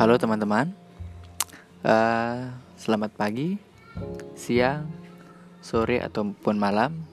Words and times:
Halo 0.00 0.16
teman-teman, 0.16 0.72
uh, 1.84 2.48
selamat 2.80 3.20
pagi, 3.20 3.60
siang, 4.32 4.88
sore 5.60 6.00
ataupun 6.00 6.56
malam, 6.56 7.04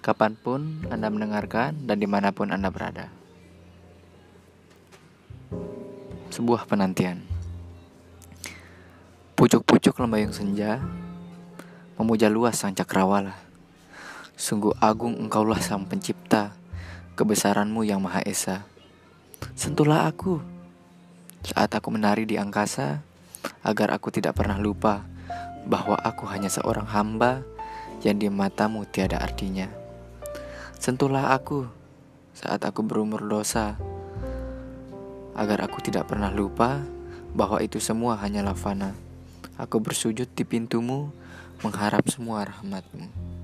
kapan 0.00 0.32
pun 0.32 0.80
Anda 0.88 1.12
mendengarkan 1.12 1.84
dan 1.84 2.00
di 2.00 2.08
mana 2.08 2.32
pun 2.32 2.48
Anda 2.48 2.72
berada. 2.72 3.12
Sebuah 6.32 6.64
penantian. 6.64 7.20
Pucuk-pucuk 9.36 10.00
lembayung 10.00 10.32
senja 10.32 10.80
memuja 12.00 12.32
luas 12.32 12.56
sang 12.56 12.72
cakrawala. 12.72 13.36
Sungguh 14.40 14.72
agung 14.80 15.20
engkaulah 15.20 15.60
sang 15.60 15.84
pencipta, 15.84 16.56
kebesaranmu 17.12 17.84
yang 17.84 18.00
maha 18.00 18.24
esa. 18.24 18.64
Sentuhlah 19.52 20.08
aku 20.08 20.55
saat 21.46 21.70
aku 21.78 21.94
menari 21.94 22.26
di 22.26 22.34
angkasa, 22.34 23.06
agar 23.62 23.94
aku 23.94 24.10
tidak 24.10 24.34
pernah 24.34 24.58
lupa 24.58 25.06
bahwa 25.62 25.94
aku 25.94 26.26
hanya 26.26 26.50
seorang 26.50 26.90
hamba 26.90 27.46
yang 28.02 28.18
di 28.18 28.26
matamu 28.26 28.82
tiada 28.82 29.22
artinya. 29.22 29.70
Sentuhlah 30.82 31.30
aku 31.38 31.70
saat 32.34 32.66
aku 32.66 32.82
berumur 32.82 33.22
dosa, 33.30 33.78
agar 35.38 35.70
aku 35.70 35.78
tidak 35.86 36.10
pernah 36.10 36.34
lupa 36.34 36.82
bahwa 37.30 37.62
itu 37.62 37.78
semua 37.78 38.18
hanyalah 38.18 38.58
fana. 38.58 38.98
Aku 39.54 39.78
bersujud 39.78 40.26
di 40.34 40.42
pintumu, 40.42 41.14
mengharap 41.62 42.10
semua 42.10 42.42
rahmatmu. 42.42 43.35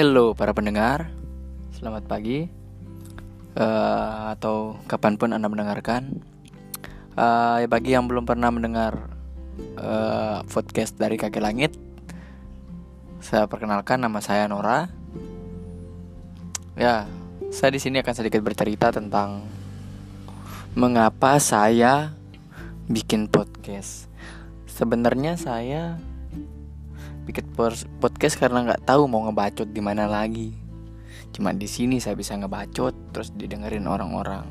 Halo 0.00 0.32
para 0.32 0.56
pendengar, 0.56 1.12
selamat 1.76 2.08
pagi 2.08 2.48
uh, 3.52 4.32
atau 4.32 4.80
kapan 4.88 5.20
pun 5.20 5.28
anda 5.36 5.44
mendengarkan. 5.44 6.24
Uh, 7.12 7.68
bagi 7.68 7.92
yang 7.92 8.08
belum 8.08 8.24
pernah 8.24 8.48
mendengar 8.48 9.12
uh, 9.76 10.40
podcast 10.48 10.96
dari 10.96 11.20
kaki 11.20 11.36
langit, 11.44 11.76
saya 13.20 13.44
perkenalkan 13.44 14.00
nama 14.00 14.24
saya 14.24 14.48
Nora. 14.48 14.88
Ya, 16.80 17.04
saya 17.52 17.68
di 17.68 17.80
sini 17.84 18.00
akan 18.00 18.14
sedikit 18.16 18.40
bercerita 18.40 18.88
tentang 18.96 19.44
mengapa 20.80 21.36
saya 21.36 22.16
bikin 22.88 23.28
podcast. 23.28 24.08
Sebenarnya 24.64 25.36
saya 25.36 26.00
bikin 27.30 27.46
podcast 28.02 28.34
karena 28.34 28.66
nggak 28.66 28.82
tahu 28.90 29.06
mau 29.06 29.22
ngebacot 29.30 29.70
di 29.70 29.78
mana 29.78 30.10
lagi. 30.10 30.50
Cuma 31.30 31.54
di 31.54 31.70
sini 31.70 32.02
saya 32.02 32.18
bisa 32.18 32.34
ngebacot 32.34 33.14
terus 33.14 33.30
didengerin 33.30 33.86
orang-orang. 33.86 34.42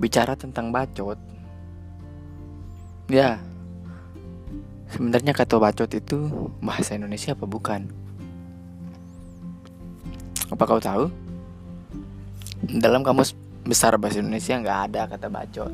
Bicara 0.00 0.32
tentang 0.32 0.72
bacot, 0.72 1.20
ya 3.12 3.36
sebenarnya 4.88 5.36
kata 5.36 5.60
bacot 5.60 5.90
itu 5.92 6.32
bahasa 6.64 6.96
Indonesia 6.96 7.36
apa 7.36 7.44
bukan? 7.44 7.84
Apa 10.48 10.64
kau 10.64 10.80
tahu? 10.80 11.12
Dalam 12.64 13.04
kamus 13.04 13.36
besar 13.68 14.00
bahasa 14.00 14.24
Indonesia 14.24 14.56
nggak 14.56 14.80
ada 14.88 15.02
kata 15.12 15.28
bacot. 15.28 15.72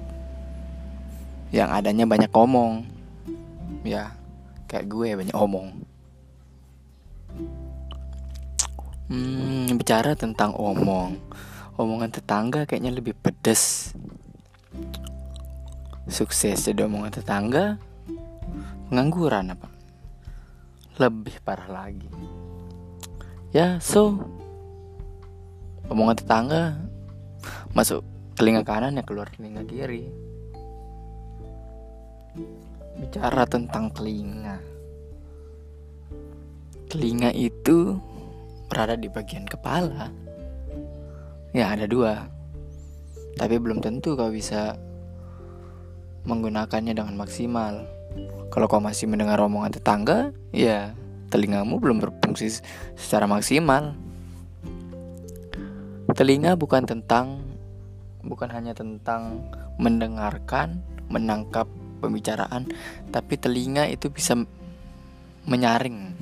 Yang 1.55 1.71
adanya 1.79 2.05
banyak 2.11 2.33
omong. 2.35 2.87
Ya, 3.87 4.13
kayak 4.71 4.87
gue 4.87 5.09
banyak 5.19 5.35
omong. 5.35 5.83
Hmm, 9.11 9.67
bicara 9.75 10.15
tentang 10.15 10.55
omong. 10.55 11.19
Omongan 11.75 12.15
tetangga 12.15 12.63
kayaknya 12.63 12.95
lebih 12.95 13.19
pedes. 13.19 13.91
Sukses 16.07 16.63
jadi 16.63 16.87
omongan 16.87 17.19
tetangga 17.19 17.83
pengangguran 18.87 19.59
apa? 19.59 19.67
Lebih 21.03 21.43
parah 21.43 21.67
lagi. 21.67 22.07
Ya 23.51 23.83
so 23.83 24.23
omongan 25.91 26.23
tetangga 26.23 26.79
masuk 27.75 28.07
telinga 28.39 28.63
kanan 28.63 28.95
ya 28.95 29.03
keluar 29.03 29.27
telinga 29.35 29.67
kiri 29.67 30.07
bicara 32.99 33.47
tentang 33.47 33.93
telinga. 33.95 34.59
Telinga 36.91 37.31
itu 37.31 37.99
berada 38.67 38.99
di 38.99 39.07
bagian 39.07 39.47
kepala. 39.47 40.11
Ya, 41.55 41.75
ada 41.75 41.87
dua. 41.87 42.27
Tapi 43.39 43.59
belum 43.59 43.83
tentu 43.83 44.15
kau 44.15 44.31
bisa 44.31 44.75
menggunakannya 46.27 46.95
dengan 46.95 47.15
maksimal. 47.19 47.87
Kalau 48.51 48.67
kau 48.67 48.83
masih 48.83 49.07
mendengar 49.07 49.39
omongan 49.39 49.75
tetangga, 49.75 50.35
ya 50.51 50.95
telingamu 51.31 51.79
belum 51.79 52.03
berfungsi 52.03 52.63
secara 52.99 53.31
maksimal. 53.31 53.95
Telinga 56.11 56.59
bukan 56.59 56.85
tentang 56.91 57.39
bukan 58.27 58.51
hanya 58.51 58.75
tentang 58.75 59.47
mendengarkan, 59.79 60.83
menangkap 61.09 61.71
pembicaraan 62.01 62.67
tapi 63.13 63.37
telinga 63.37 63.87
itu 63.93 64.09
bisa 64.09 64.35
menyaring. 65.45 66.17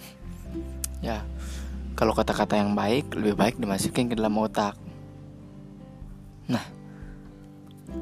Ya 1.00 1.22
kalau 1.94 2.14
kata-kata 2.14 2.58
yang 2.58 2.74
baik 2.74 3.14
lebih 3.14 3.34
baik 3.38 3.54
dimasukin 3.58 4.10
ke 4.10 4.14
dalam 4.18 4.34
otak. 4.38 4.74
Nah 6.50 6.78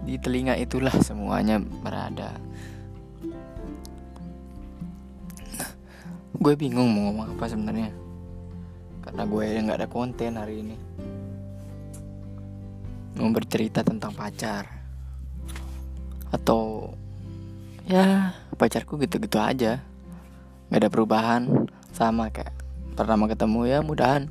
di 0.02 0.18
telinga 0.18 0.58
itulah 0.58 0.92
semuanya 0.98 1.62
berada. 1.62 2.34
Nah, 5.56 5.70
gue 6.34 6.54
bingung 6.58 6.90
mau 6.90 7.10
ngomong 7.10 7.38
apa 7.38 7.44
sebenarnya. 7.46 7.90
Karena 9.06 9.22
gue 9.22 9.44
nggak 9.62 9.78
ada 9.78 9.88
konten 9.88 10.34
hari 10.34 10.66
ini. 10.66 10.76
Mau 13.16 13.30
bercerita 13.30 13.86
tentang 13.86 14.10
pacar. 14.12 14.66
Atau 16.34 16.92
ya 17.86 18.34
pacarku 18.58 18.98
gitu-gitu 18.98 19.38
aja. 19.38 19.80
Nggak 20.68 20.80
ada 20.82 20.90
perubahan. 20.90 21.42
Sama 21.94 22.28
kayak 22.28 22.52
pertama 22.98 23.30
ketemu 23.30 23.60
ya 23.70 23.78
mudahan. 23.80 24.28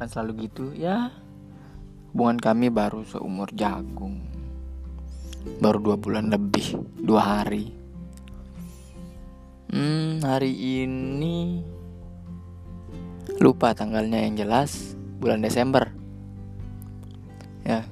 Kan 0.00 0.08
selalu 0.08 0.48
gitu 0.48 0.72
ya. 0.72 1.12
Hubungan 2.10 2.40
kami 2.40 2.72
baru 2.72 3.04
seumur 3.04 3.52
jagung. 3.52 4.18
Baru 5.60 5.78
dua 5.78 5.96
bulan 6.00 6.32
lebih 6.32 6.80
dua 6.96 7.44
hari. 7.44 7.70
Hmm 9.72 10.20
hari 10.20 10.52
ini 10.84 11.64
lupa 13.40 13.72
tanggalnya 13.72 14.22
yang 14.26 14.34
jelas 14.36 14.96
bulan 15.20 15.44
Desember. 15.44 15.88
Ya. 17.62 17.86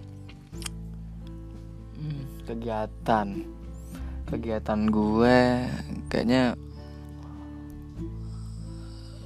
Hmm, 1.95 2.27
kegiatan 2.45 3.60
kegiatan 4.31 4.87
gue 4.87 5.67
kayaknya 6.07 6.55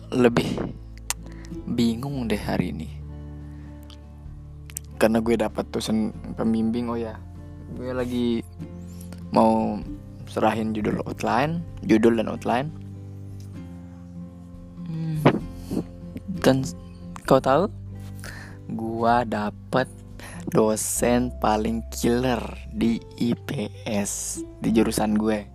lebih 0.08 0.48
bingung 1.68 2.24
deh 2.24 2.40
hari 2.40 2.72
ini. 2.72 2.88
Karena 4.96 5.20
gue 5.20 5.36
dapat 5.36 5.68
tulisan 5.68 6.16
pembimbing 6.32 6.88
oh 6.88 6.96
ya 6.96 7.20
gue 7.74 7.90
lagi 7.90 8.28
mau 9.34 9.76
serahin 10.28 10.72
judul 10.72 11.04
outline 11.04 11.60
judul 11.84 12.16
dan 12.16 12.32
outline. 12.32 12.68
Hmm, 14.88 15.20
dan 16.40 16.64
kau 17.28 17.40
tahu? 17.40 17.68
Gue 18.72 19.14
dapat 19.28 19.84
dosen 20.48 21.32
paling 21.40 21.80
killer 21.88 22.40
di 22.68 23.00
IPS 23.00 24.44
di 24.60 24.68
jurusan 24.74 25.16
gue. 25.16 25.48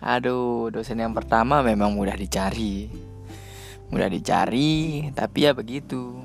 Aduh, 0.00 0.72
dosen 0.72 1.02
yang 1.02 1.12
pertama 1.12 1.60
memang 1.60 1.92
mudah 1.92 2.16
dicari. 2.16 2.88
Mudah 3.90 4.08
dicari, 4.08 5.10
tapi 5.12 5.44
ya 5.44 5.52
begitu. 5.52 6.22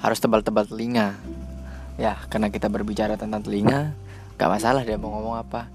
Harus 0.00 0.18
tebal-tebal 0.18 0.66
telinga. 0.66 1.14
Ya, 2.00 2.18
karena 2.26 2.50
kita 2.50 2.66
berbicara 2.66 3.14
tentang 3.14 3.46
telinga, 3.46 3.94
gak 4.34 4.50
masalah 4.50 4.82
dia 4.82 4.98
mau 4.98 5.14
ngomong 5.14 5.38
apa. 5.38 5.70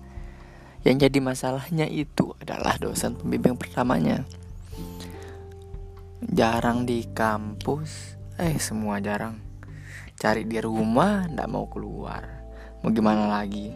Yang 0.83 1.07
jadi 1.07 1.19
masalahnya 1.23 1.87
itu 1.87 2.35
adalah 2.43 2.75
dosen 2.75 3.15
pembimbing 3.15 3.55
pertamanya. 3.55 4.27
Jarang 6.19 6.83
di 6.83 7.07
kampus, 7.15 8.19
eh 8.35 8.59
semua 8.59 8.99
jarang 8.99 9.48
cari 10.19 10.43
di 10.43 10.59
rumah 10.59 11.31
ndak 11.31 11.47
mau 11.47 11.63
keluar. 11.71 12.27
Mau 12.83 12.91
gimana 12.91 13.39
lagi? 13.39 13.71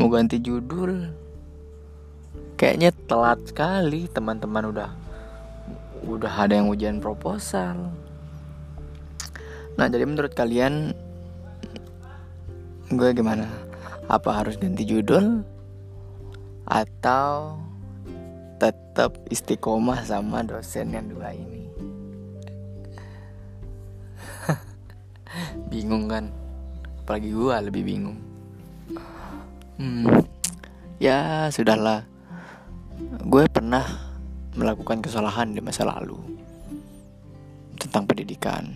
Mau 0.00 0.08
ganti 0.08 0.40
judul? 0.40 1.12
Kayaknya 2.56 2.90
telat 3.04 3.44
sekali 3.44 4.08
teman-teman 4.08 4.72
udah 4.72 4.90
udah 6.08 6.32
ada 6.32 6.56
yang 6.56 6.72
ujian 6.72 7.04
proposal. 7.04 7.92
Nah 9.76 9.86
jadi 9.92 10.08
menurut 10.08 10.32
kalian 10.32 10.96
gue 12.88 13.10
gimana? 13.12 13.44
Apa 14.08 14.40
harus 14.40 14.56
ganti 14.56 14.88
judul? 14.88 15.44
Atau 16.64 17.60
tetap 18.56 19.20
istiqomah 19.28 20.00
sama 20.00 20.40
dosen 20.48 20.96
yang 20.96 21.12
dua 21.12 21.36
ini 21.36 21.67
bingung 25.66 26.06
kan? 26.06 26.30
Apalagi 27.02 27.34
gue 27.34 27.54
lebih 27.66 27.82
bingung. 27.82 28.18
Hmm, 29.78 30.06
ya 31.02 31.50
sudahlah. 31.50 32.06
Gue 33.26 33.46
pernah 33.50 33.82
melakukan 34.54 35.02
kesalahan 35.02 35.54
di 35.54 35.62
masa 35.62 35.86
lalu 35.86 36.18
tentang 37.78 38.06
pendidikan. 38.06 38.74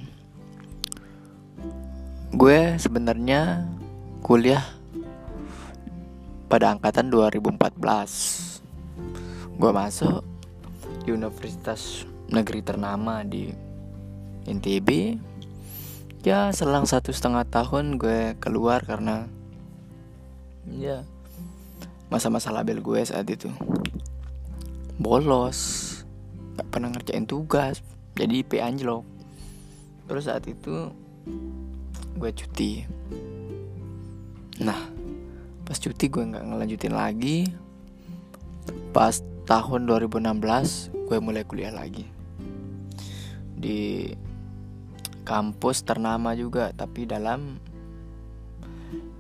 Gue 2.35 2.79
sebenarnya 2.79 3.67
kuliah 4.23 4.63
pada 6.47 6.77
angkatan 6.77 7.09
2014 7.11 8.53
gue 9.57 9.71
masuk 9.73 10.21
di 11.03 11.11
universitas 11.17 12.05
negeri 12.31 12.61
ternama 12.61 13.25
di 13.25 13.49
NTB 14.49 14.89
ya 16.23 16.55
selang 16.55 16.87
satu 16.87 17.11
setengah 17.11 17.43
tahun 17.51 17.99
gue 17.99 18.39
keluar 18.39 18.87
karena 18.87 19.27
ya 20.71 21.03
masa-masa 22.07 22.55
label 22.55 22.79
gue 22.79 23.03
saat 23.03 23.27
itu. 23.27 23.51
Bolos 25.03 25.91
gak 26.55 26.69
pernah 26.71 26.95
ngerjain 26.95 27.27
tugas 27.27 27.83
jadi 28.15 28.47
IP 28.47 28.63
anjlok. 28.63 29.03
Terus 30.07 30.31
saat 30.31 30.47
itu 30.47 30.95
gue 32.15 32.31
cuti. 32.31 32.87
Nah 34.63 34.79
pas 35.67 35.75
cuti 35.75 36.07
gue 36.07 36.23
nggak 36.23 36.45
ngelanjutin 36.55 36.95
lagi 36.95 37.51
pas 38.95 39.23
tahun 39.51 39.91
2016 39.91 40.23
gue 41.11 41.19
mulai 41.19 41.43
kuliah 41.43 41.75
lagi. 41.75 42.07
Di 43.59 44.15
kampus 45.23 45.87
ternama 45.87 46.35
juga 46.35 46.75
tapi 46.75 47.07
dalam 47.07 47.59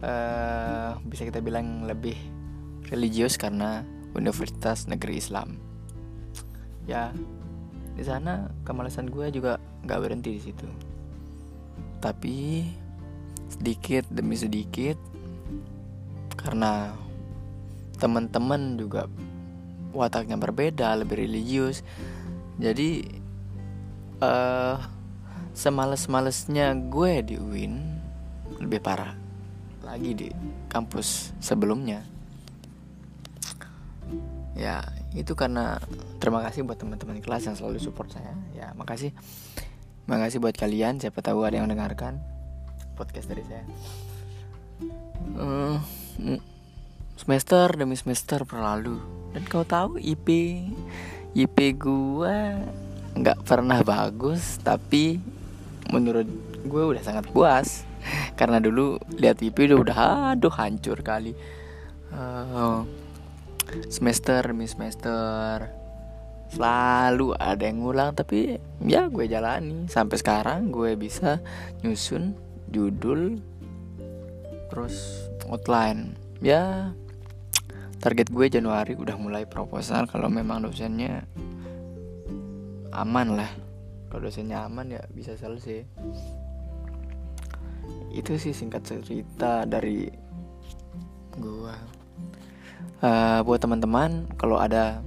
uh, 0.03 0.99
bisa 1.07 1.23
kita 1.23 1.39
bilang 1.39 1.87
lebih 1.87 2.19
religius 2.91 3.39
karena 3.39 3.87
Universitas 4.13 4.85
Negeri 4.91 5.17
Islam. 5.17 5.57
Ya 6.85 7.15
di 7.93 8.05
sana 8.05 8.51
kemalasan 8.67 9.09
gue 9.09 9.31
juga 9.33 9.57
nggak 9.87 10.01
berhenti 10.03 10.31
di 10.37 10.43
situ. 10.43 10.69
Tapi 12.03 12.67
sedikit 13.49 14.05
demi 14.11 14.35
sedikit 14.35 14.99
karena 16.35 16.91
teman-teman 18.03 18.75
juga 18.81 19.07
wataknya 19.95 20.35
berbeda 20.41 20.99
lebih 20.99 21.23
religius. 21.23 21.87
Jadi 22.59 23.07
uh, 24.19 24.77
semales-malesnya 25.53 26.73
gue 26.89 27.13
di 27.25 27.37
UIN 27.37 27.75
lebih 28.61 28.81
parah 28.81 29.13
lagi 29.83 30.17
di 30.17 30.29
kampus 30.73 31.37
sebelumnya. 31.43 32.07
Ya 34.57 34.85
itu 35.13 35.35
karena 35.35 35.81
terima 36.23 36.41
kasih 36.45 36.65
buat 36.65 36.79
teman-teman 36.81 37.21
kelas 37.21 37.51
yang 37.51 37.57
selalu 37.59 37.83
support 37.83 38.09
saya. 38.13 38.33
Ya 38.57 38.73
makasih. 38.79 39.13
Makasih 40.09 40.39
buat 40.41 40.57
kalian 40.57 41.03
siapa 41.03 41.21
tahu 41.21 41.45
ada 41.45 41.61
yang 41.61 41.69
mendengarkan 41.69 42.23
podcast 42.97 43.29
dari 43.29 43.45
saya. 43.45 43.65
Uh, 45.37 45.79
semester 47.19 47.69
demi 47.75 47.99
semester 47.99 48.47
berlalu. 48.47 49.01
Dan 49.33 49.43
kau 49.49 49.65
tahu 49.65 49.97
IP 49.99 50.29
IP 51.33 51.59
gua 51.81 52.61
nggak 53.13 53.45
pernah 53.45 53.81
bagus 53.85 54.57
tapi 54.61 55.21
menurut 55.91 56.29
gue 56.63 56.83
udah 56.95 57.03
sangat 57.03 57.27
puas. 57.33 57.89
Karena 58.39 58.59
dulu 58.59 58.99
lihat 59.19 59.39
TV 59.43 59.71
udah 59.71 59.79
udah 59.79 59.99
aduh 60.37 60.53
hancur 60.53 61.01
kali. 61.03 61.35
Uh, 62.13 62.85
semester 63.89 64.43
demi 64.45 64.69
semester 64.69 65.71
selalu 66.53 67.33
ada 67.41 67.65
yang 67.65 67.81
ngulang 67.81 68.13
tapi 68.13 68.61
ya 68.85 69.09
gue 69.09 69.27
jalani. 69.27 69.89
Sampai 69.89 70.21
sekarang 70.21 70.71
gue 70.71 70.95
bisa 70.99 71.41
nyusun 71.81 72.37
judul 72.69 73.41
terus 74.69 75.29
outline. 75.49 76.19
Ya 76.43 76.91
target 78.03 78.35
gue 78.35 78.51
Januari 78.51 78.99
udah 78.99 79.15
mulai 79.15 79.47
proposal. 79.47 80.11
Kalau 80.11 80.27
memang 80.27 80.67
dosennya 80.67 81.23
aman 82.93 83.41
lah 83.41 83.62
kalau 84.13 84.29
dosennya 84.29 84.69
aman 84.69 84.93
ya 84.93 85.01
bisa 85.09 85.33
selesai 85.41 85.89
itu 88.13 88.37
sih 88.37 88.53
singkat 88.53 88.85
cerita 88.85 89.65
dari 89.65 90.05
gua. 91.41 91.73
Uh, 93.01 93.41
buat 93.43 93.57
teman-teman 93.57 94.29
kalau 94.37 94.61
ada 94.61 95.01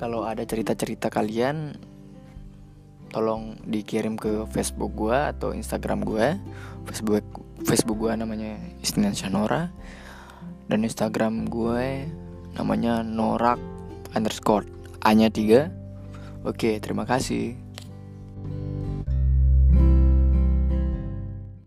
kalau 0.00 0.24
ada 0.24 0.42
cerita-cerita 0.48 1.12
kalian 1.12 1.76
tolong 3.12 3.60
dikirim 3.68 4.16
ke 4.16 4.48
Facebook 4.48 4.96
gua 4.96 5.36
atau 5.36 5.52
Instagram 5.52 6.08
gua. 6.08 6.40
Facebook 6.88 7.20
Facebook 7.68 8.00
gua 8.00 8.16
namanya 8.16 8.56
Istinan 8.80 9.12
Shanora 9.12 9.68
dan 10.72 10.88
Instagram 10.88 11.52
gue 11.52 12.08
namanya 12.56 13.04
norak 13.04 13.60
underscore 14.16 14.64
a 15.04 15.12
nya 15.12 15.28
tiga 15.28 15.68
Oke, 16.42 16.82
terima 16.82 17.06
kasih. 17.06 17.61